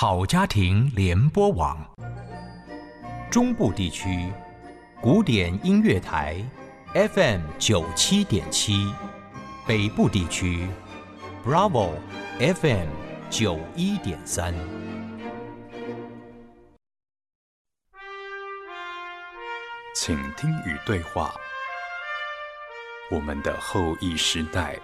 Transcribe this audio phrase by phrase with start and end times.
[0.00, 1.76] 好家庭联播网，
[3.30, 4.32] 中部地区
[4.98, 6.42] 古典音乐台
[6.94, 8.94] FM 九七点七，
[9.66, 10.66] 北部地区
[11.44, 11.90] Bravo
[12.38, 12.88] FM
[13.28, 14.54] 九一点三。
[19.94, 21.34] 请听与对话，
[23.10, 24.78] 我们的后裔时代，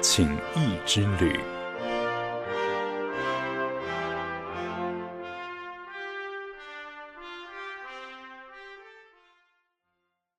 [0.00, 1.40] 请益之旅。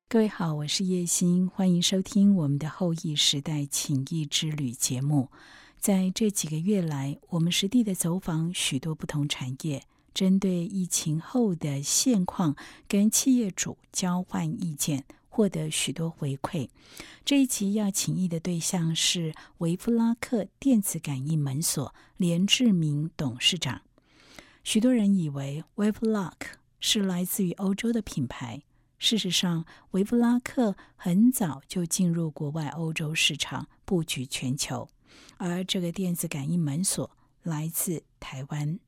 [0.08, 5.32] 各位好，我是叶欣，欢迎收听我们的后裔时代情谊之旅节目。
[5.80, 9.82] 在这几个月来，我们实地的走访许多不同产业，
[10.14, 12.54] 针对疫情后的现况，
[12.86, 16.68] 跟企业主交换意见，获得许多回馈。
[17.24, 23.82] 这一集要请益的对象是维夫拉克电子感应门锁连志明董事长。
[24.62, 26.34] 许多人以为 WaveLock
[26.78, 28.62] 是来自于欧洲的品牌。
[28.98, 34.88] 事实上，维布拉克很早就进入国外欧洲市场，布局全球。
[35.36, 37.10] 而这个电子感应门锁
[37.42, 38.78] 来自台湾。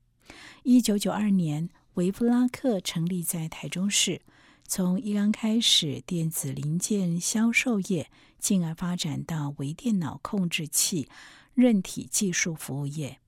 [0.62, 4.22] 一九九二年，维布拉克成立在台中市，
[4.66, 11.08] 从一刚开始电子零件销售业，进而发展到微电脑控制器、
[11.54, 13.18] 韧体技术服务业。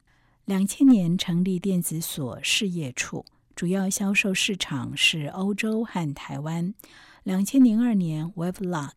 [0.46, 3.24] 两千年成立电子锁事业处。
[3.54, 6.74] 主要销售市场是欧洲和台湾。
[7.22, 8.92] 两千零二年，WaveLock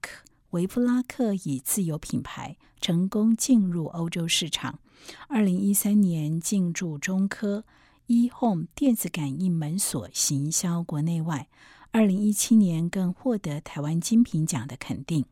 [0.51, 4.79] 维夫拉克以自有品牌成功进入欧洲市场。
[5.27, 7.65] 二零一三年进驻中科
[8.07, 11.49] ，eHome 电子感应门锁行销国内外。
[11.91, 15.25] 二零一七年更获得台湾金品奖的肯定。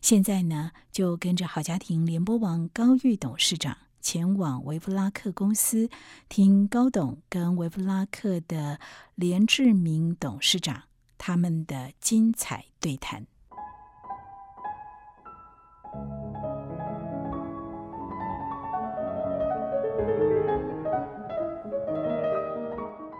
[0.00, 3.76] 现在呢，就跟着好家庭联播网高玉董事长。
[4.00, 5.88] 前往维夫拉克公司，
[6.28, 8.78] 听高董跟维夫拉克的
[9.14, 10.82] 连志明董事长
[11.18, 13.26] 他们的精彩对谈。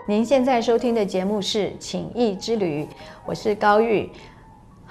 [0.09, 2.85] 您现在收听的节目是《情谊之旅》，
[3.25, 4.11] 我是高玉，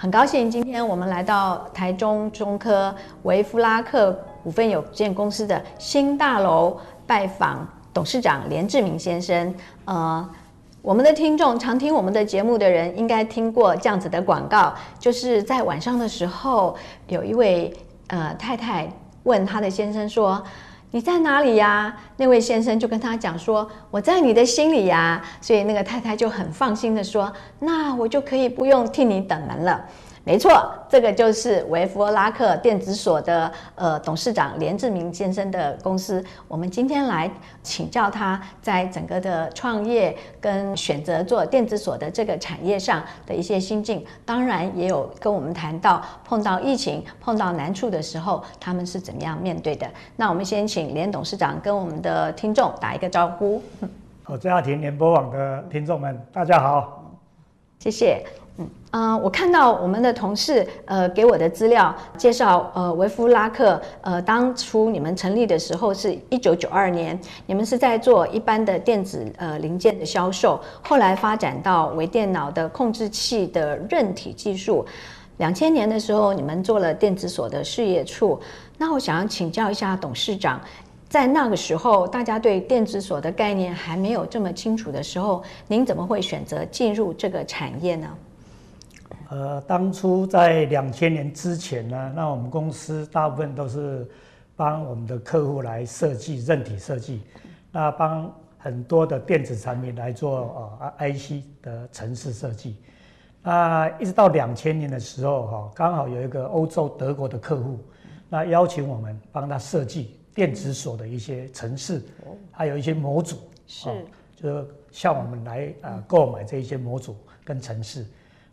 [0.01, 4.17] 很高兴今天我们来到台中中科维夫拉克。
[4.41, 9.53] 股份有限公司的新大楼拜访董事长连志明先生。
[9.83, 10.29] 呃，
[10.81, 16.73] 我们的听众常听我们的节目的人，应该听过这样子的广告，就是在晚上的时候，
[17.07, 17.75] 有一位
[18.07, 18.89] 呃太太
[19.23, 20.41] 问她的先生说
[20.91, 29.85] ：“你在哪里呀？”那位先生就跟他讲说：“我在你的心里呀。”所以那个太太就很放心的说：“那我就可以不用替你等门了。”
[30.25, 36.23] 没错，这个就是维弗拉克电子所的呃董事长连志明先生的公司。
[36.47, 37.29] 我们今天来
[37.63, 49.89] 请教他在整个的创业跟选择做电子锁的这个产业上的一些心境，当然也有跟我们谈到碰到疫情、碰到难处的时候，他们是怎么样面对的。
[50.15, 53.63] 那我们先请连董事长跟我们的听众打一个招呼。
[54.21, 57.03] 好，家庭联播网的听众们，大家好，
[57.79, 58.23] 谢谢。
[58.91, 74.85] 嗯，我看到我们的同事呃给我的资料介绍，呃维夫拉克呃当初你们成立的时候是一九九二年，你们是在做一般的电子呃零件的销售，后来发展到微电脑的控制器的韧体技术。
[75.37, 78.37] 两千年的时候，你们做了电子锁的事业处。
[78.77, 80.59] 那我想要请教一下董事长，
[81.07, 88.09] 在那个时候大家对电子锁的概念还没有这么清楚的时候，您怎么会选择进入这个产业呢？
[89.29, 94.09] 呃，当初在两千年之前呢，那我们公司大部分都是
[94.55, 97.21] 帮我们的客户来设计韧体设计，
[97.71, 102.77] 那帮很多的电子产品来做呃 IC 的城市设计。
[103.43, 107.79] 那一直到两千年的时候，哈，刚好有一个欧洲德国的客户，
[108.29, 112.01] 那邀请我们帮他设计电子锁的一些城市，
[112.51, 113.37] 还有一些模组，
[113.67, 113.89] 是，
[114.35, 118.03] 就是向我们来呃购买这一些模组跟城市。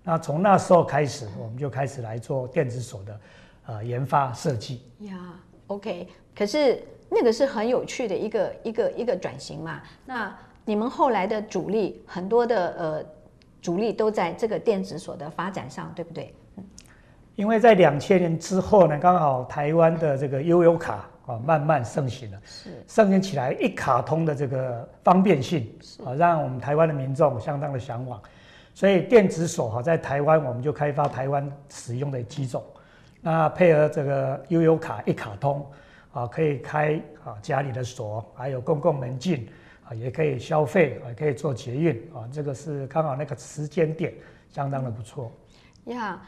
[0.08, 3.20] 那从那时候开始，我们就开始来做电子锁的，
[3.66, 4.82] 呃，研发设计。
[5.00, 5.34] 呀
[5.66, 9.82] ，OK，可是那个是很有趣的一个一个一个转型嘛。
[10.04, 10.32] 那
[10.64, 13.04] 你们后来的主力很多的呃
[13.60, 16.32] 主力都在这个电子锁的发展上，对不对？
[16.56, 16.64] 嗯，
[17.34, 25.68] 因为在两千年之后呢，刚好台湾的这个悠游卡啊慢慢盛行了，是盛行起来一卡通的这个方便性
[26.04, 28.22] 啊，让我们台湾的民众相当的向往。
[28.76, 32.62] 所以电子锁哈，在台湾我们就开发台湾使用的机种，
[33.22, 35.66] 那配合这个悠游卡一卡通，
[36.12, 39.48] 啊，可以开啊家里的锁，还有公共门禁
[39.88, 44.12] 啊，也可以消费，也可以做捷运啊，这个是刚好那个时间点
[44.50, 45.32] 相当的不错。
[45.86, 46.20] 呀。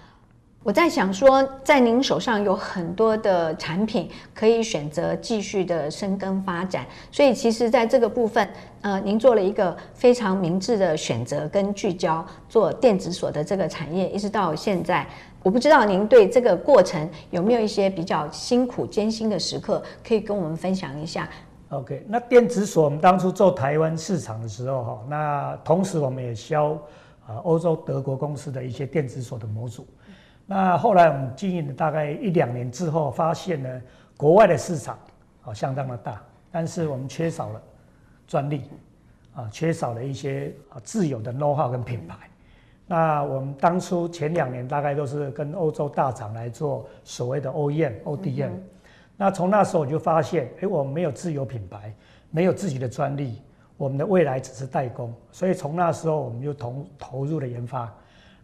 [0.64, 8.46] 我在想说，在您手上有很多的产品可以选择继续的深耕发展，所以其实在这个部分，
[8.82, 15.06] 呃，您做了一个非常明智的选择跟聚焦，做电子锁的这个产业，一直到现在，
[15.42, 21.26] 我不知道您对这个过程有没有一些比较辛苦艰辛的时刻，可以跟我们分享一下。
[21.70, 26.72] OK，那电子锁我们当初做台湾市场的时候，哈，那同时我们也销
[27.26, 29.86] 啊欧洲德国公司的一些电子锁的模组。
[30.50, 33.82] 那后来我们经营了大概一两年之后，发现呢，
[34.16, 34.98] 国外的市场
[35.42, 36.18] 啊相当的大，
[36.50, 37.62] 但是我们缺少了
[38.26, 38.62] 专利
[39.34, 42.16] 啊，缺少了一些啊自有的 know how 跟品牌。
[42.86, 48.52] 那我们当初前两年大概都是跟欧洲大厂来做所谓的 OEM、ODM。
[49.18, 51.92] 那从那时候我就发现，哎，我们没有自有品牌，
[52.30, 53.42] 没有自己的专利，
[53.76, 55.12] 我们的未来只是代工。
[55.30, 57.92] 所以从那时候我们就投投入了研发。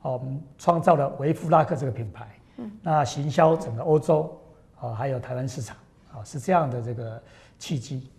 [0.04, 2.28] 哦，我们创造了维夫拉克这个品牌，
[2.58, 4.38] 嗯，那行销整个欧洲，
[4.78, 5.74] 啊，还有台湾市场，
[6.12, 7.20] 啊，是这样的这个
[7.58, 8.10] 契机。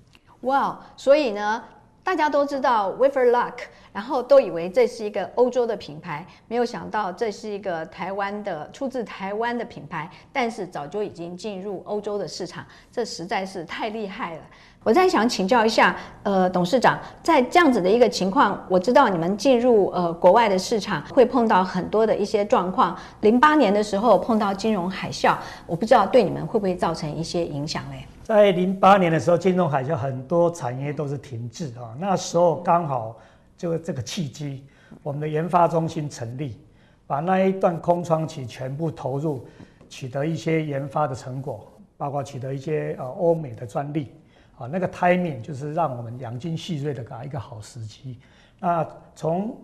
[0.41, 1.63] 哇，所以呢，
[2.05, 3.53] 大家都知道 w a f e r Luck，
[3.91, 14.41] 然后都以为这是一个欧洲的品牌，没有想到这是一个台湾的出自台湾的品牌，但是早就已经进入欧洲的市场，这实在是太厉害了。
[14.83, 22.95] 我在想请教一下，呃，董事长，在这样子的一个情况，我知道你们进入呃国外的市场会碰到很多的一些状况。
[23.21, 25.35] 零八年的时候碰到金融海啸，
[25.65, 28.05] 我不知道对你们会不会造成一些影响嘞？
[28.25, 33.15] 在零八年的时候，金融海啸很多产业都是停滞啊，那时候刚好
[33.55, 34.65] 就这个契机，
[35.03, 36.59] 我们的研发中心成立，
[37.05, 39.45] 把那一段空窗期全部投入，
[39.89, 44.11] 取得一些研发的成果，包括取得一些呃欧美的专利。
[44.57, 48.17] 啊，那个 timing 就是让我们养精蓄锐的搞一个好时机。
[48.59, 49.55] 那从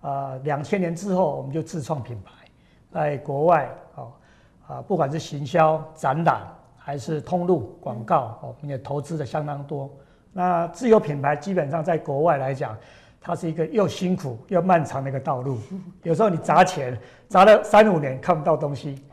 [0.00, 2.32] 啊两千年之后，我们就自创品牌，
[2.90, 4.00] 在国外啊
[4.66, 6.40] 啊，不管是行销、展览
[6.88, 9.90] 还是通路广告，我们也投资的相当多。
[10.32, 12.74] 那自有品牌基本上在国外来讲，
[13.20, 15.58] 它是一个又辛苦又漫长的一个道路。
[16.02, 16.98] 有时候你砸钱
[17.28, 19.04] 砸了三五年看不到东西，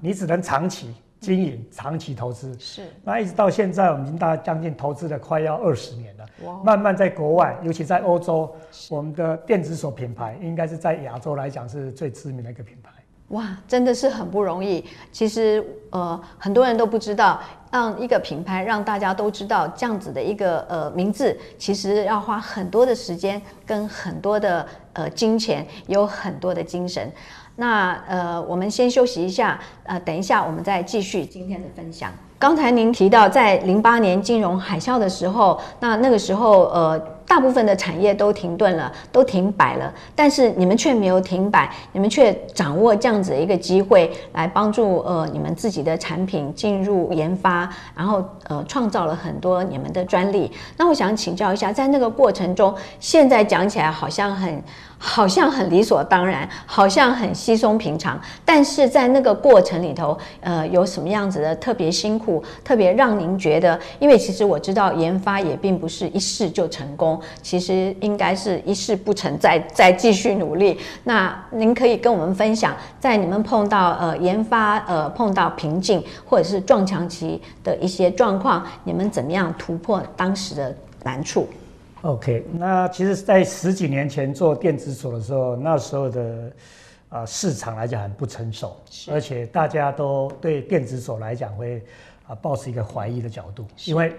[0.00, 0.94] 你只能长期。
[1.20, 6.24] 经营长期投资是，那一直到现在，我们已经大概将近投资了快要二十年了。
[6.44, 6.62] 哇！
[6.62, 8.54] 慢慢在国外，尤其在欧洲，
[8.88, 12.90] 我们的电子锁品牌应该是在亚洲来讲是最知名的一个品牌。
[13.28, 14.84] 哇，真的是很不容易。
[15.12, 17.38] 其实呃，很多人都不知道，
[17.70, 27.12] 让一个品牌让大家都知道这样子的一个呃名字，其实要花很多的时间跟很多的呃金钱，有很多的精神。
[27.60, 32.08] 那呃，我们先休息一下，呃，等一下我们再继续今天的分享。
[32.38, 36.96] 刚才您提到在零八年金融海啸的时候，那那个时候呃，
[37.26, 50.48] 大部分的产业都停顿了，都停摆了，但是你们却没有停摆，你们却掌握这样子的一个机会来帮助呃你们自己的产品进入研发，然后呃创造了很多你们的专利。
[50.76, 54.62] 那我想请教一下，在那个过程中，现在讲起来好像很。
[54.98, 63.78] 好像很理所当然，好像很稀松平常，但是在那个过程里头，呃，有什么样子的特别辛苦，特别让您觉得？
[64.00, 70.78] 因为其实我知道研发也并不是一试就成功，其实应该是一试不成，再再继续努力。
[71.04, 80.74] 那您可以跟我们分享，在你们碰到呃研发呃碰到瓶颈或者是撞墙期的一些状况，你们怎么样突破当时的
[81.04, 81.48] 难处
[82.02, 86.52] ？OK，那其实，在十几年前做电子锁的时候，那时候的
[87.08, 88.76] 啊市场来讲很不成熟，
[89.10, 91.82] 而且大家都对电子锁来讲会
[92.26, 94.14] 啊抱持一个怀疑的角度，因为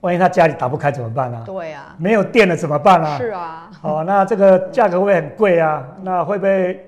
[0.00, 1.42] 万一他家里打不开怎么办呢？
[1.46, 3.16] 对啊，没有电了怎么办啊？
[3.16, 6.84] 是啊，哦，那这个价格会很贵啊，那会不会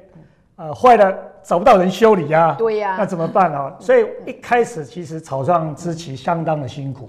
[0.56, 1.14] 呃坏了？
[1.46, 3.72] 找不到人修理呀，对呀，那怎么办啊？
[3.78, 7.08] 所以一开始其实草创之期相当的辛苦，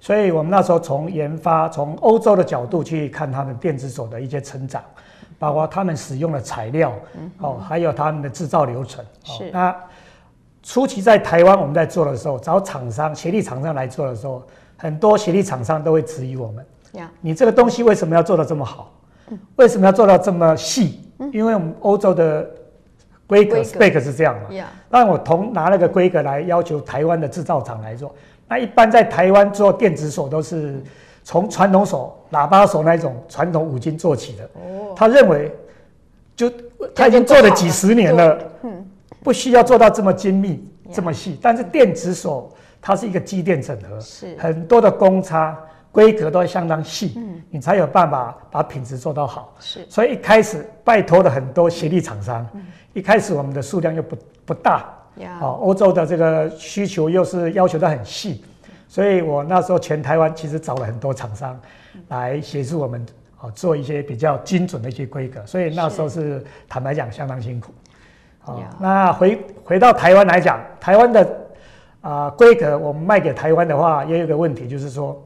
[0.00, 4.82] 所以我们那时候从研发，从欧洲的角度去看他们电子锁的一些成长，
[5.38, 6.92] 包括他们使用的材料，
[7.38, 9.04] 哦，还有他们的制造流程。
[9.22, 9.48] 是。
[9.52, 9.72] 那
[10.64, 14.42] 初期在台湾我们在做的时候，找厂商、协力厂商来做的时候，
[14.76, 16.66] 很多协力厂商都会质疑我们：，
[17.20, 18.92] 你这个东西为什么要做的这么好？
[19.54, 21.08] 为什么要做到这么细？
[21.32, 22.44] 因为我们欧洲的。
[23.28, 24.48] 规格 spec 是这样嘛？
[24.88, 28.12] 那我同拿那个规格来要求台湾的制造厂来做。
[28.48, 30.82] 那一般在台湾做电子锁都是
[31.22, 34.44] 从传统锁、喇叭锁那种传统五金做起的。
[34.54, 34.94] 哦。
[34.96, 35.52] 他认为，
[36.34, 36.50] 就
[36.94, 38.86] 他已经做了几十年了，嗯，
[39.22, 41.38] 不需要做到这么精密、这么细。
[41.42, 45.54] 但是电子锁它是一个机电整合，是很多的公差
[45.98, 49.52] 规格都相当细，嗯，你才有办法把品质做到好。
[49.58, 49.84] 是。
[49.90, 52.46] 所以一开始拜托了很多协力厂商，
[52.92, 54.86] 一开始我们的数量又不不大，
[55.40, 58.44] 欧洲的这个需求又是要求的很细，
[58.86, 61.58] 所以我那时候全台湾其实找了很多厂商
[62.06, 63.04] 来协助我们
[63.40, 66.44] 哦做一些比较精准的一些规格，所以那时候是。
[66.68, 67.72] 坦白讲相当辛苦。
[68.44, 71.28] 哦，那回回到台湾来讲，台湾的
[72.02, 75.20] 啊规格我们卖给台湾的话，也有一个问题，就是说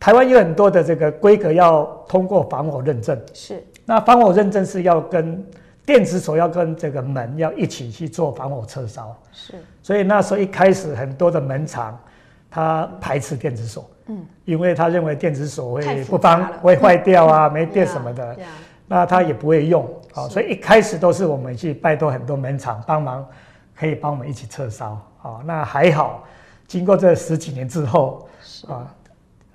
[0.00, 3.62] 台湾有很多的这个规格要通过防火认证，是。
[3.84, 5.46] 那防火认证是要跟
[5.84, 9.54] 电子锁要跟这个门要一起去做防火撤烧，是。
[9.82, 11.98] 所以那时候一开始很多的门厂
[12.50, 18.46] 他排斥电子锁，嗯，因为他认为电子锁太会不方会坏掉啊， 没电什么的，呀
[18.88, 20.30] 那他也不会用啊、是。
[20.30, 23.26] 所以一开始都是我们去拜托很多门厂帮忙，
[23.76, 24.98] 可以帮我们一起撤烧。
[25.22, 26.24] 啊、那还好，
[26.66, 28.26] 经过这十几年之后
[28.66, 28.88] 啊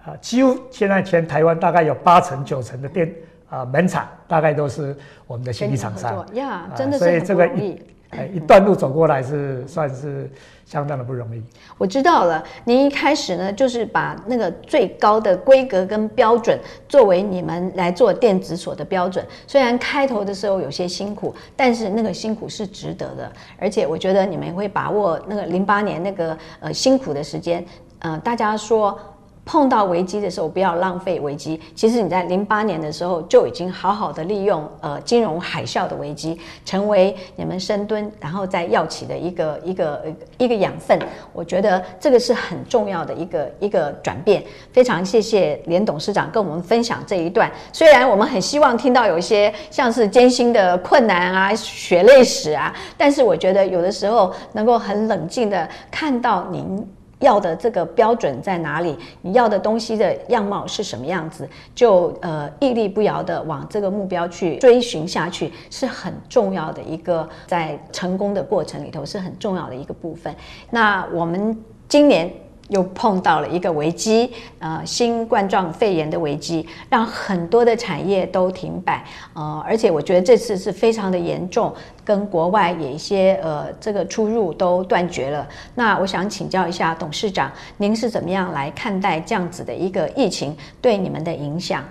[0.06, 3.12] 啊，几乎现在全台湾大概有八成九成的店
[3.50, 4.96] 啊、门厂大概都是
[5.28, 7.82] 我们的协跟你合力厂商作，呀啊，真的是很所以这个不容易。
[8.12, 10.30] 哎，一段路走过来是算是
[10.64, 11.44] 相当的不容易。
[11.78, 16.58] 我知道了，您一开始呢，就是把那个最高的规格跟标准
[16.88, 19.26] 作为你们来做电子锁的标准。
[19.48, 23.32] 虽然开头的时候有些辛苦，但是那个辛苦是值得的。
[23.60, 27.66] 而且我觉得你们会把握那个零八年那个呃辛苦的时间。
[28.00, 28.98] 呃，大家说
[29.46, 31.62] 碰到危机的时候不要浪费危机。
[31.75, 40.04] 其实你在零八年的时候就已经好好的利用呃金融海啸的危机，成为你们深蹲然后再药企的一个一个
[40.40, 41.00] 一个养分。
[41.32, 44.44] 我觉得这个是很重要的一个一个转变。
[44.74, 47.52] 非常谢谢连董事长跟我们分享这一段。
[47.72, 56.88] 虽然我们很希望听到有一些像是艰辛的困难啊、血泪史啊，但是我觉得有的时候能够很冷静的看到您。
[57.20, 58.98] 要的这个标准在哪里？
[59.22, 61.48] 你要的东西的样貌是什么样子？
[61.74, 70.34] 就呃屹立不摇的往这个目标去追寻下去，是很重要的一个在成功的过程里头是很重要的一个部分。
[70.70, 71.58] 那我们
[71.88, 72.32] 今年
[72.70, 79.04] 又碰到了一个危机，呃，新冠状肺炎的危机，让很多的产业都停摆，
[79.34, 85.48] 呃，而且我觉得这次是非常的严重，跟国外也一些呃这个出入都断绝了。
[85.76, 91.84] 那我想请教一下董事长，您是怎么样来看待这样子的一个疫情对你们的影响？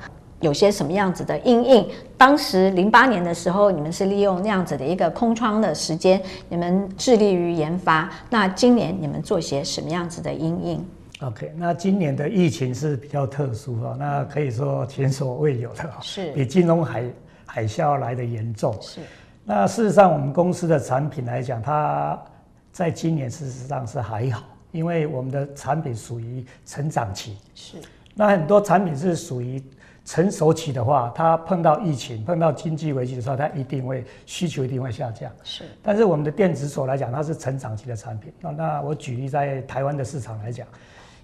[0.45, 1.89] 有些什么样子的阴影？
[2.19, 8.11] 当时零八年的时候，你们是利用那样子的一个空窗的时间，你们致力于研发。
[8.29, 10.87] 那今年你们做些什么样子的阴影
[11.23, 17.05] ？OK，那今年的疫情是比较特殊哈，那可以说前所未有的哈，是比金融海
[17.47, 18.77] 海啸来的严重。
[18.83, 19.01] 是
[19.47, 22.23] 那事实上，我们公司的产品来讲，它
[22.71, 27.39] 在今年事实上是还好，因为我们的产品属于成长期。
[27.55, 27.79] 是
[28.17, 29.61] 那很多产品是属于
[30.05, 35.33] 成熟期的话，它碰到疫情、碰到经济危机的时候，它一定会需求一定会下降。
[35.43, 38.33] 是但是我们的电子锁来讲，它是成长期的产品。
[38.41, 40.67] 那那我举例在台湾的市场来讲，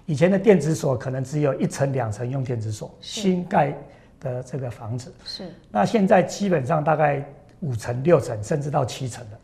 [0.07, 3.77] 以前的电子锁可能只有一层两层用电子锁，是新盖
[4.19, 7.23] 的这个房子，是那现在基本上大概
[7.59, 9.39] 五层六层甚至到七层了。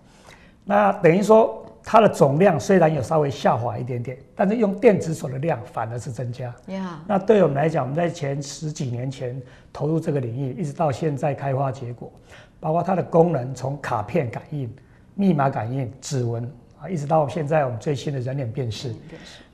[0.67, 6.53] 那等于说它的总量虽然有稍微下滑一点点，但是用电子锁的量反而是增加。
[6.67, 12.11] 呀，那对我们来讲，我们在前十几年前投入这个领域，一直到现在开花结果，
[12.59, 14.69] 包括它的功能，从卡片感应、
[15.15, 16.43] 密码感应、指纹
[16.81, 18.93] 啊，一直到现在我们最新的人脸辨识，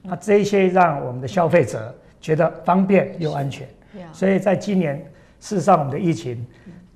[0.01, 3.67] 那这一些让我们的消费者觉得方便又安全。
[3.99, 4.97] 呀所以在今年，
[5.39, 6.43] 事实上我们的疫情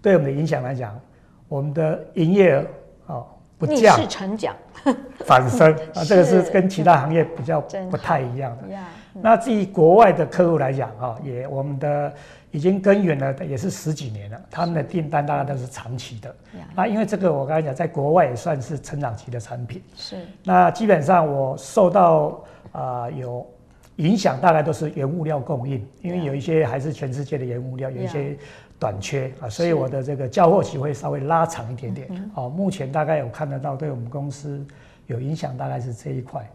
[0.02, 1.00] 对我们的影响来讲，
[1.48, 2.66] 我们的营业额
[3.06, 3.28] 哦
[3.58, 4.56] 不逆降势成长。
[5.26, 7.60] 反升 啊，这个是是跟其他行业比较
[7.90, 8.68] 不太一样的。
[8.70, 12.14] 呀，那至于国外的客户来讲啊，也我们的
[12.52, 16.34] 已经耕耘了，也是十几年了，他们的订单大概都是长期的。
[16.76, 19.84] 那因为这个我刚才讲，在国外也算是成长期的产品。
[19.96, 20.16] 是。
[20.44, 23.46] 那基本上我受到啊、有
[23.98, 28.38] 影响，大概都是原物料供应，因为有一些还是全世界的原物料有一些
[28.80, 32.32] 短缺啊，所以我的这个交货期会稍微拉长一点点。
[32.36, 34.66] 哦，目前大概有看得到，对我们公司
[35.08, 36.48] 有影响，大概是这一块。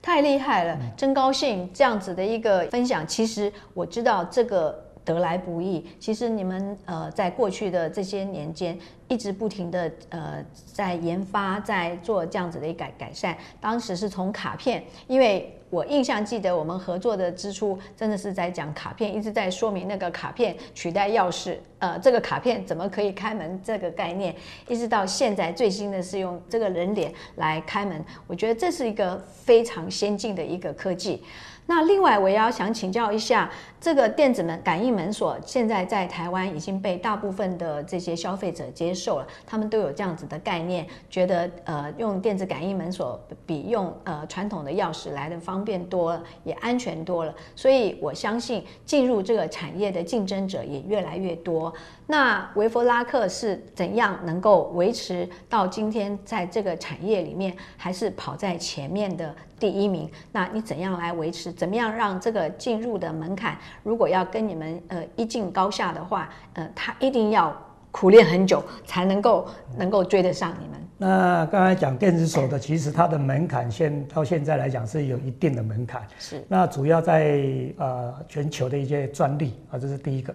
[0.00, 3.06] 太厉害了，真高兴这样子的一个分享。
[3.06, 8.78] 其实我知道这个得来不易，其实你们呃在过去的这些年间，
[9.08, 13.36] 一直不停的呃在研发，在做这样子的一改改善。
[13.60, 24.32] 当时是从卡片，因为我印象记得我们合作的之初真的是在讲卡片，一直在说明那个卡片取代钥匙，呃，这个卡片怎么可以开门这个概念，
[24.68, 31.24] 一直到现在最新的是用这个人脸来开门，我觉得这是一个非常先进的一个科技。
[31.66, 33.50] 那另外，我也要想请教一下，
[33.84, 47.34] 这个电子门感应门锁现在在台湾已经被大部分的这些消费者接受了，他们都有这样子的概念，觉得呃用电子感应门锁比用呃传统的钥匙来的方便多了，也安全多了。
[47.54, 51.70] 所以我相信进入这个产业的竞争者也越来越多。
[52.06, 60.10] 那维弗拉克是怎样能够维持到今天在这个产业里面还是跑在前面的第一名？
[60.32, 61.52] 那你怎样来维持？
[61.52, 67.54] 怎么样让这个进入的门槛，如果要跟你们呃一竞高下的话，呃，他一定要
[67.90, 70.80] 苦练很久才能够能够追得上你们。
[70.96, 76.06] 那刚才讲电子锁的，其实它的门槛现到现在来讲是有一定的门槛。
[76.18, 76.44] 是。
[76.48, 77.42] 那主要在
[77.76, 80.34] 呃全球的一些专利啊，这是第一个。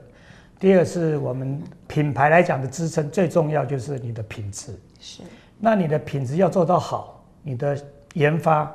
[0.59, 4.77] 第二是我们品牌来讲的支撑，最重要就是你的品质。
[4.99, 5.21] 是。
[5.57, 7.77] 那你的品质要做到好，你的
[8.13, 8.69] 研发、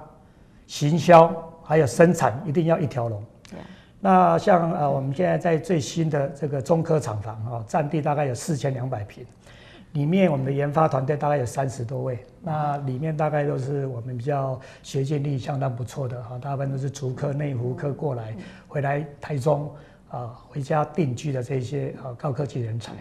[0.66, 1.30] 行销
[1.62, 3.22] 还有生产一定要一条龙。
[4.04, 9.24] 那像呃我们现在在最新的这个中科厂房啊，占地大概有四千两百平，
[9.92, 12.18] 里面我们的研发团队大概有三十多位。
[12.42, 18.36] 那里面大概都是我们比较学经历相当不错的哈，大部分都是竹科、内湖科过来
[18.68, 19.72] 回来台中。
[20.10, 22.92] 啊，回家定居的这些啊高科技人才，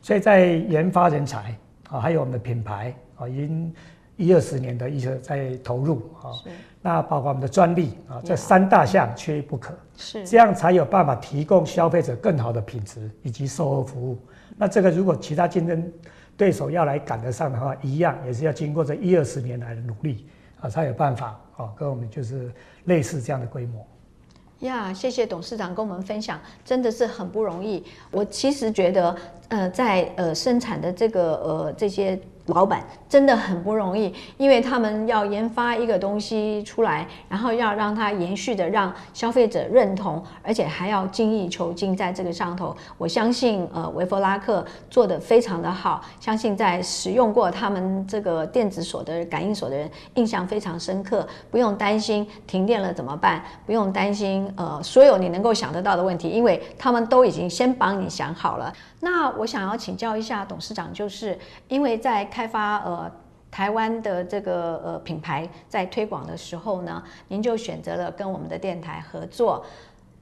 [0.00, 1.54] 所以在研发人才
[1.90, 3.74] 啊，还有我们的品牌啊，已经
[4.22, 6.30] 一二十年的一些在投入啊。
[6.84, 9.72] 那包括我们的专利啊，这三大项缺一不可。
[9.96, 10.26] 是。
[10.26, 14.18] 这样才有办法提供消费者更好的品质以及售后服务。
[14.56, 15.92] 那这个如果其他竞争
[16.36, 20.26] 对手要来赶得上的话，一样也是要经过这一二十年来的努力
[20.60, 22.50] 啊，才有办法啊，跟我们就是
[22.86, 23.86] 类似这样的规模。
[24.60, 27.84] 呀，谢谢董事长跟我们分享，真的是很不容易。
[28.10, 29.16] 我其实觉得，
[29.50, 32.20] 呃，在呃生产的这个呃这些。
[32.46, 42.76] 老板真的很不容易，因为他们要研发一个东西出来，然后要让它延续的让消费者认同，而且还要精益求精在这个上头。
[42.98, 51.26] 我相信，呃，维弗拉克做的非常的好，相信在使用过他们这个电子锁的感应锁的人印象非常深刻。
[51.50, 58.72] 不用担心停电了怎么办，不用担心呃所有你能够想得到的问题，因为他们都已经先帮你想好了。
[58.98, 61.38] 那我想要请教一下董事长，就是
[61.68, 63.12] 因为在开发呃
[63.50, 69.62] 台湾的这个呃品牌在推广的时候呢，您就选择了跟我们的电台合作，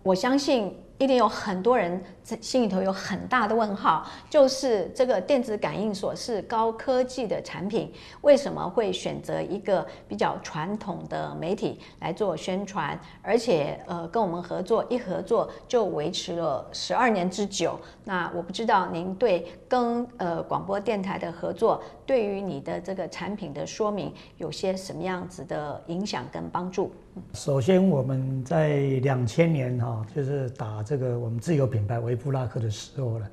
[0.02, 0.76] 我相信。
[1.00, 13.00] 一定有很多人在心里头有很大的问号，就是这个电子感应锁是高科技的产品，为什么会选择一个比较传统的媒体来做宣传？
[13.22, 17.80] 而且，呃，跟我们合作一合作就维持了十二年之久。
[18.04, 26.90] 那我不知道您对跟呃广播电台的合作，对于你的这个产品的说明有些什么样子的影响跟帮助？
[27.34, 33.30] 首先，我们在两千年哈，就是打这个我们自有品牌维布拉克的时候了。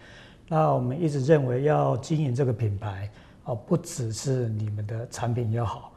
[0.48, 3.10] 那我们一直认为要经营这个品牌
[3.46, 5.92] 啊，不只是你们的产品要好，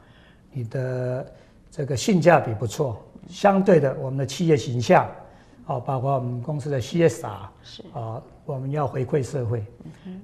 [0.51, 1.31] 你的
[1.69, 5.07] 这个性价比不错，相对的我们的企业形象
[5.67, 9.63] 哦，包括我们公司的 CSR 是啊，我们要回馈社会。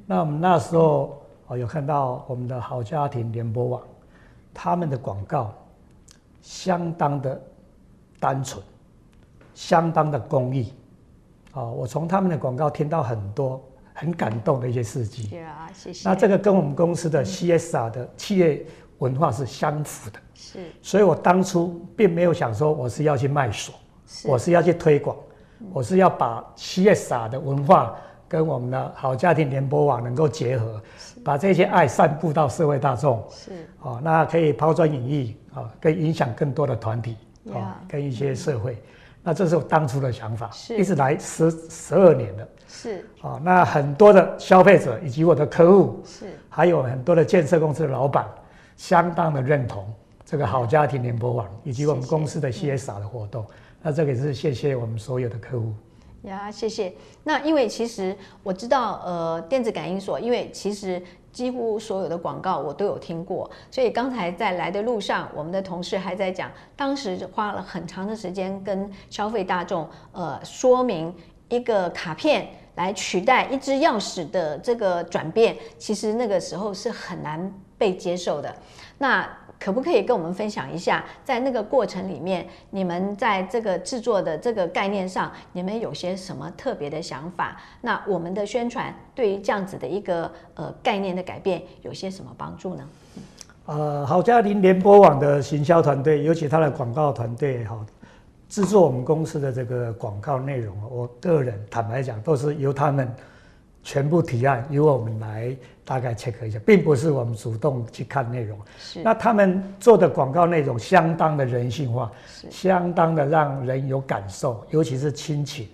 [0.07, 3.81] 那我们那时候啊，有看到我们的好家庭联播网
[4.53, 5.53] 他们的广告。
[6.39, 7.41] 相当的
[8.21, 8.63] 单纯，
[9.53, 10.73] 相当的公益，
[11.51, 13.61] 啊，我从他们的广告听到很多
[13.93, 15.37] 很感动的一些事迹。
[15.39, 16.07] 啊，谢谢。
[16.07, 18.65] 那这个跟我们公司的 CSR 的企业
[18.99, 20.19] 文化是相符的。
[20.35, 20.71] 是。
[20.81, 23.75] 所以我当初并没有想说我是要去卖锁，
[24.23, 25.17] 我是要去推广，
[25.73, 30.81] 我是要把 CSR 的文化跟我们的好家庭联播网能够结合，
[31.23, 33.23] 把这些爱散布到社会大众。
[33.29, 33.51] 是。
[33.81, 35.35] 哦，那可以抛砖引玉。
[35.57, 37.17] 啊，可以影响更多的团体
[37.51, 38.77] 啊，跟一些社会，
[39.23, 42.47] 那这是我当初的想法，一直来十十二年了。
[42.67, 48.23] 是啊，那很多的消费者以及我的客户，是还有很多的建设公司的老板，
[48.75, 49.91] 相当的认同
[50.23, 53.43] 这个好家庭联播网以及我们公司的 CSR 的活动。
[53.81, 55.73] 那这个是谢谢我们所有的客户。
[56.27, 56.93] 呀，谢谢。
[57.23, 61.01] 那因为其实我知道，呃，电子感应锁，因为其实。
[61.33, 71.13] 几乎所有的广告我都有听过，所以刚才在来的路上，我们的同事还在讲，当时花了很长的时间跟消费大众呃说明
[71.49, 78.55] 一个卡片来取代一只钥匙的这个转变，其实那个时候是很难被接受的。
[78.97, 87.57] 那可不可以跟我们分享一下，在那个过程里面，你们在这个制作的这个概念上，你们有些什么特别的想法？
[87.81, 92.87] 那我们的宣传对于这样子的一个呃概念的改变，有些什么帮助呢？
[93.65, 97.85] 呃，好家庭联播网的行销团队，尤其他的广告团队，哈，
[98.47, 103.13] 制作我们公司的这个广告内容，我个人坦白讲，都是由他们
[103.87, 108.59] 全部提案，由我们来大概 check 一下，并不是我们主动去看内容。
[108.77, 109.01] 是。
[109.01, 112.51] 那他们做的广告内容相当的人性化，是。
[112.51, 115.69] 相当的让人有感受，尤其是亲情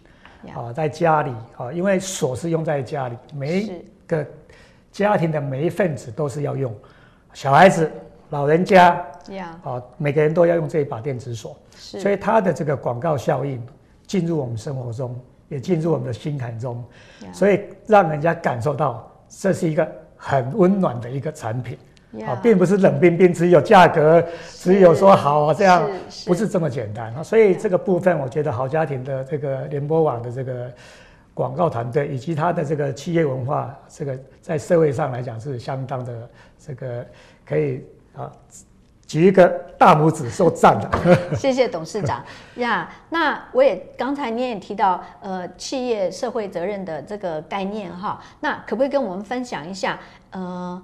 [0.46, 3.72] 呀啊，在家里啊，因为锁是用在家里，每一
[4.06, 4.24] 个
[4.92, 6.72] 家庭的每一份子都是要用，
[7.34, 7.92] 小孩子、
[8.30, 13.60] 老人家呀，啊，每个人都要用这一把电子锁，是，所以它的这个广告效应
[14.06, 15.20] 进入我们生活中，
[15.54, 16.84] 也进入我们的心坎中，
[17.32, 21.78] 所以让人家感受到这是一个很温暖的一个产品。
[22.28, 25.90] 啊，并不是冷冰冰，只有价格，只有说好啊，这样
[26.28, 27.24] 不是这么简单啊。
[27.24, 30.72] 所以这个部分，我觉得好家庭的这个联播网的这个
[31.34, 36.30] 广告团队，以及它的这个企业文化，这个在社会上来讲是相当的
[36.64, 37.04] 这个
[37.44, 37.84] 可以
[38.16, 38.32] 啊
[39.06, 40.90] 举一个大拇指受赞了。
[41.36, 42.24] 谢谢董事长
[42.56, 42.90] 呀。
[43.10, 50.00] 那我也刚才你也提到，呃，企业社会责任的这个概念哈，那可不可以跟我们分享一下？
[50.32, 50.82] 呃，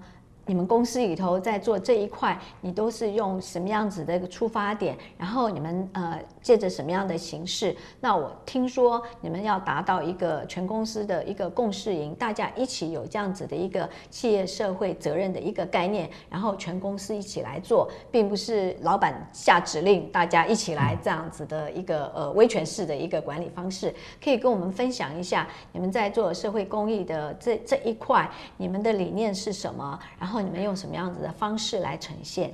[0.49, 4.97] 你们公司里头在做这一块，你都是用什么样子的一个出发点？
[5.15, 7.75] 然后你们呃借着什么样的形式？
[7.99, 23.93] 那我听说你们要达到一个全公司的一个共识营，大家一起有这样子的一个企业社会责任的一个概念，然后全公司一起来做，并不是老板下指令，大家一起来这样子的一个呃威权式的一个管理方式。
[24.19, 29.99] 可以跟我们分享一下你们在做社会公益的这这一块，你们的理念是什么？
[30.17, 32.51] 然后你们用什么样子的方式来呈现？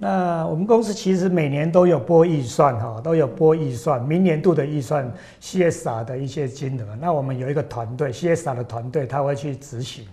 [0.00, 6.94] 那我们公司其实每年都有拨预算哈，都有拨预算，明年度的预算 CSR 的一些金额。
[7.00, 10.06] 那我们有一个团队 CSR 的团队，他会去执行。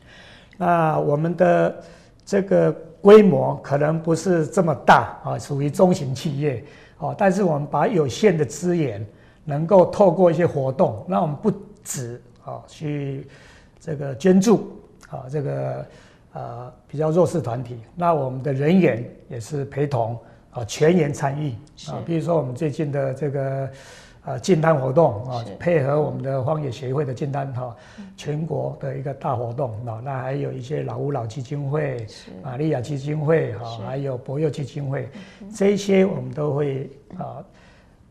[0.57, 1.83] 那我们的
[2.25, 6.65] 这个规模可能不是这么大啊，属于中型企业
[6.97, 9.05] 哦，但是我们把有限的资源，
[9.43, 11.51] 能够透过一些活动，那我们不
[11.83, 13.27] 止啊去
[13.79, 15.85] 这个捐助啊这个。
[16.35, 20.19] 呃，比较弱势团体，那我们的人员也是陪同
[20.51, 21.51] 啊，全员参与
[21.89, 22.03] 啊。
[22.05, 23.69] 比如说我们最近的这个
[24.25, 27.73] 呃进单活动啊，配合我们的荒野协会的进单哈，
[28.17, 30.01] 全国的一个大活动啊。
[30.03, 32.05] 那还有一些老吾老基金会、
[32.43, 35.07] 玛利亚基金会哈，还有博幼基金会，
[35.55, 37.41] 这些我们都会啊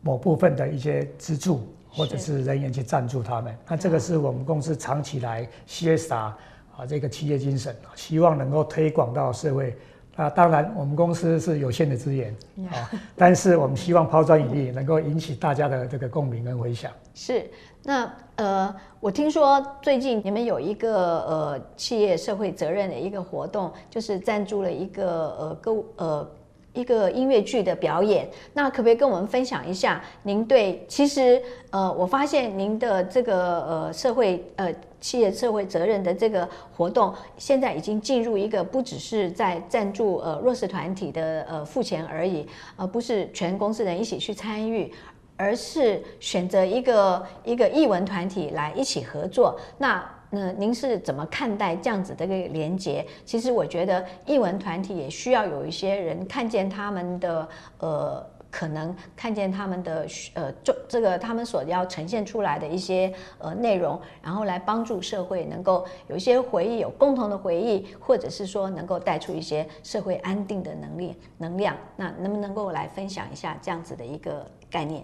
[0.01, 3.55] 某部分的一些资助或者是人员去赞助他们。
[3.67, 6.31] 那这个是我们公司长期来 CSR。
[6.77, 9.75] 啊，这个企业精神希望能够推广到社会。
[10.15, 12.33] 啊，当然我们公司是有限的资源
[12.71, 16.89] 啊，但是我们希望抛砖引玉，能够引起大家的这个共鸣跟回响。
[17.13, 17.45] 是，
[17.83, 26.27] 那呃，我听说最近你们有一个呃企业社会责任的一个活动，就是赞助了一个呃歌呃。
[26.73, 30.03] 一个音乐剧的表演，那可不可以跟我们分享一下？
[30.23, 42.43] 您对其实呃，我发现您的这个呃社会呃企业社会责任的这个活动，现在已经进入一个不只是在赞助呃弱势团体的呃付钱而已，
[42.75, 44.91] 而不是全公司人一起去参与，
[45.37, 49.55] 而是选择一个一个译文团体来一起合作。
[49.77, 53.05] 那那您是怎么看待这样子的一个连接？
[53.23, 58.25] 其实我觉得译文团体也需要有一些人看见他们的呃
[58.57, 71.75] 可能，看见他们的呃这这个他们所要呈现出来的一些呃内容，然后来帮助社会能够有一些回忆，有共同的回忆，或者是说能够带出一些社会安定的能力能量。
[71.97, 75.03] 那能不能够来分享一下这样子的一个概念？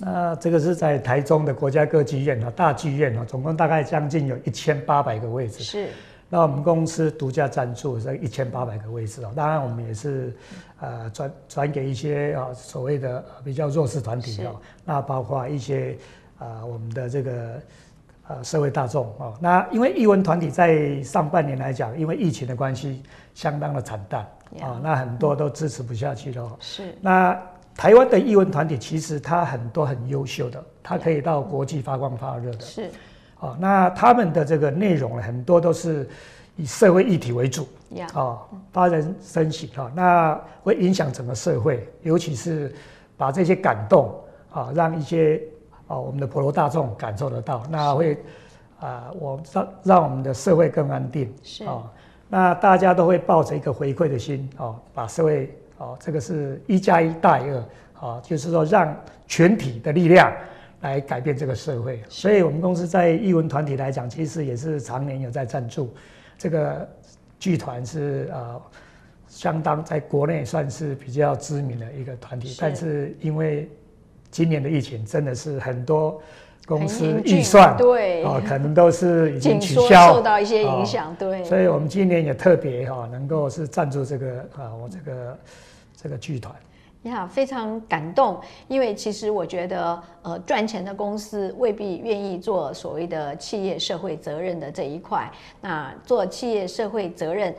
[0.00, 5.62] 那这个是在台中的国家歌剧院啊，大剧院啊，总共大概将近有一千八百个位置。
[5.62, 5.88] 是。
[6.28, 10.36] 那我们公司独家赞助这一千八百个位置哦，当然我们也是
[10.80, 15.96] 呃转转给一些啊所谓的比较弱势团体哦，那包括一些
[16.38, 17.60] 啊我们的这个
[18.28, 19.34] 呃社会大众哦。
[19.40, 23.02] 那因为艺文团体在上半年来讲，因为疫情的关系，
[23.34, 24.22] 相当的惨淡
[24.60, 26.56] 啊，那很多都支持不下去了。
[26.60, 26.94] 是。
[27.00, 27.38] 那
[27.74, 32.60] 台湾的艺文团体其实它很多很优秀的，它可以到国际发光发热的。
[32.60, 32.90] 是，
[33.38, 36.08] 啊，那他们的这个内容呢，很多都是
[36.56, 37.68] 以社会议题为主，
[38.12, 42.74] 啊，发人深省啊，那会影响整个社会，尤其是
[43.16, 44.14] 把这些感动
[44.50, 45.40] 啊，让一些
[45.86, 48.18] 啊我们的普罗大众感受得到，那会
[48.80, 51.32] 啊，我让让我们的社会更安定。
[51.42, 51.82] 是啊，
[52.28, 58.94] 那大家都会抱着一个回馈的心哦，把社会哦，这个是一加一大于二啊，就是说让
[59.26, 60.32] 全体的力量
[60.80, 62.02] 来改变这个社会。
[62.08, 65.94] 所以，我们公司在艺文团体来讲，其实也是常年有在赞助
[66.36, 66.86] 这个
[67.38, 68.62] 剧团是呃，
[69.28, 72.56] 相当在国内算是比较知名的一个团体。
[72.60, 73.68] 但是因为
[74.30, 76.20] 今年的疫情，真的是很多。
[76.68, 81.44] 公司预算对哦，可能都是已经取消，受到一些影响，对。
[81.44, 85.38] 所以我们今年也特别哈，能够是赞助这个啊，我这个
[85.96, 86.52] 这个剧团。
[87.06, 88.38] 呀，非常感动，
[88.68, 95.30] 因为其实我觉得，呃，赚钱的公司未必愿意做所谓的企业社会责任的这一块。
[95.60, 97.54] 那做企业社会责任。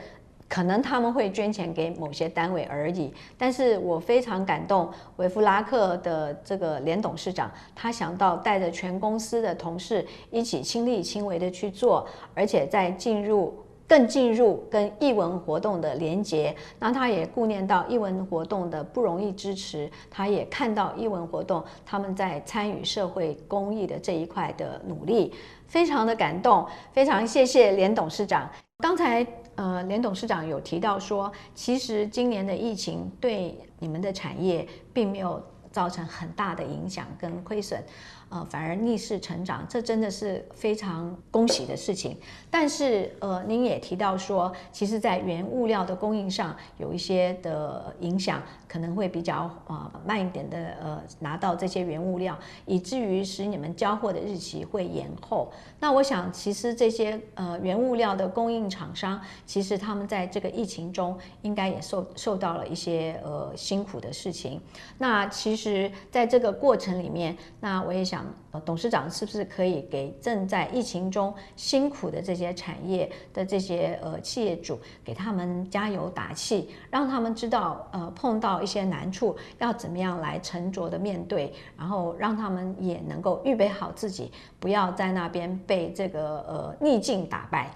[0.50, 13.54] 可能他们会捐钱给某些单位而已，但是我非常感动，维夫拉克的这个连董事长，他想到带着全公司的同事一起亲力亲为的去做，而且在进入
[13.88, 25.32] 更进入跟译文活动的连接，那他也顾念到译文活动的不容易支持，他也看到译文活动他们在参与社会公益的这一块的努力，
[25.66, 28.48] 非常的感动，非常谢谢连董事长，
[28.78, 29.26] 刚才。
[29.58, 37.82] 呃，连董事长有提到说，其实今年的疫情对你们的产业并没有造成很大的影响跟亏损。
[38.30, 42.16] 呃，反而逆势成长，这真的是非常恭喜的事情。
[42.50, 55.50] 但是，呃，您也提到说，其实，在原物料的供应上有一些的影响，可能会比较呃慢一点的呃拿到这些原物料，以至于使你们交货的日期会延后。
[55.80, 64.60] 那我想，其实这些呃原物料的供应厂商，其实他们在这个疫情中应该也受受到了一些呃辛苦的事情。
[64.98, 68.24] 那其实，在这个过程里面，那我也想。
[68.50, 87.70] 呃，董事长是不是可以给正在疫情中辛苦的这些产业的这些呃企业主，给他们加油打气，让他们知道呃碰到一些难处要怎么样来沉着的面对，然后让他们也能够预备好自己，不要在那边被这个呃逆境打败。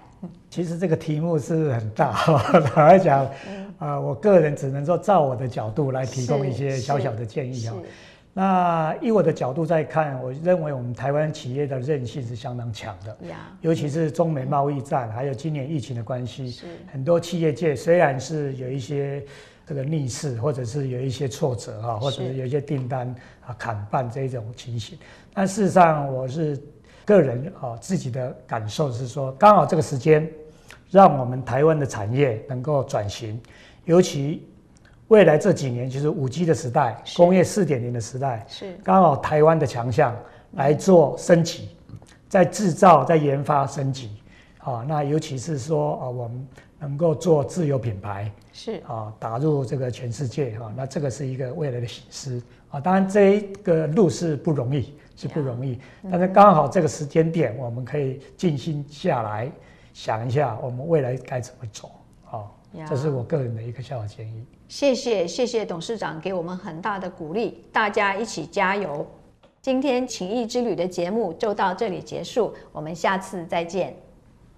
[0.49, 2.13] 其实这个题目是很大，
[2.49, 3.29] 坦白讲，
[3.77, 7.75] 啊，我个人只能说照我的角度来提供一些小小的建议啊。
[8.35, 13.15] 那以我的角度在看，我认为我们台湾企业的韧性是相当强的，
[13.61, 19.23] 尤其是中美贸易战，还有今年疫情的关系，很多企业界虽然是有一些
[19.67, 23.07] 这个逆势，或者是有一些挫折啊，或者是有一些订单
[23.45, 24.97] 啊砍半这种情形，
[25.31, 26.59] 但事实上我是
[27.05, 30.27] 个人啊自己的感受是说，刚好这个时间
[30.89, 33.39] 让我们台湾的产业能够转型，
[33.85, 34.47] 尤其。
[35.09, 38.77] 未来这几年就是五 G 的时代，工业四点零的时代，是。
[38.83, 40.15] 刚好台湾的强项
[40.53, 41.69] 来做升级，
[42.29, 44.09] 在制造、在研发升级，
[44.59, 46.47] 啊，那尤其是说啊，我们
[46.79, 48.81] 能够做自有品牌，是。
[48.87, 52.41] 啊，打入这个全世界啊，那这个是一个未来的形势。
[52.69, 52.79] 啊。
[52.79, 59.51] 当然，这一个路是不容易，是不容易，但是刚好这个时间点，我们可以静心下来
[59.93, 61.87] 想一下，我们未来该怎么走。
[61.87, 62.02] 啊。
[62.87, 64.43] 这是我个人的一个小建议。
[64.67, 69.07] 谢谢谢谢董事长给我们很大的鼓励，大家一起加油。
[69.61, 73.95] 今天情谊之旅的节目就到这里结束，我们下次再见。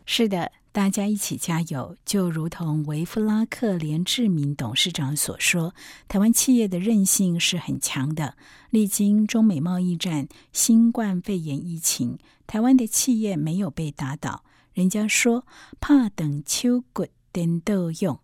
[0.05, 1.95] 是的，大家一起加油。
[2.05, 5.73] 就如同维夫拉克连志明董事长所说，
[6.07, 8.35] 台湾企业的韧性是很强的。
[8.69, 14.43] 历经中美贸易战、新冠肺炎疫情，台湾的企业没有被打倒。
[14.73, 15.45] 人家说，
[15.79, 17.09] 怕等秋滚。
[17.35, 18.17] 颠豆用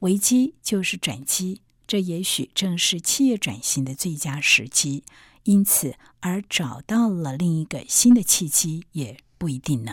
[0.00, 5.04] 危机就是转机，这也许正是企业转型的最佳时机。
[5.44, 9.92] 因此，而找到了另一个新的契机也不一定呢。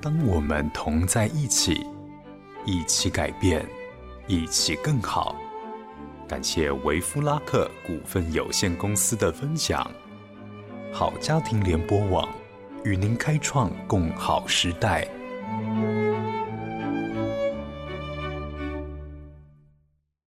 [0.00, 1.86] 当我们同在一起，
[2.64, 3.68] 一起改变，
[4.26, 5.36] 一起更好。
[6.26, 9.88] 感谢维夫拉克股份有限公司的分享。
[10.90, 12.26] 好家庭联播网
[12.82, 15.06] 与您开创共好时代。
[15.50, 16.09] Música